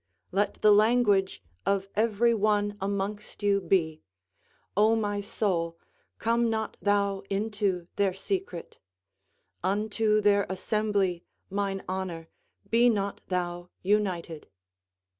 Let 0.31 0.55
the 0.63 0.71
language 0.71 1.43
of 1.63 1.87
every 1.95 2.33
one 2.33 2.75
amongst 2.81 3.43
you 3.43 3.61
be, 3.61 4.01
"Oh 4.75 4.95
my 4.95 5.21
soul, 5.21 5.77
come 6.17 6.49
not 6.49 6.75
thou 6.81 7.21
into 7.29 7.87
their 7.97 8.11
secret, 8.15 8.79
unto 9.63 10.19
their 10.19 10.47
assembly 10.49 11.23
mine 11.51 11.83
honor, 11.87 12.29
be 12.67 12.89
not 12.89 13.21
thou 13.27 13.69
united." 13.83 14.47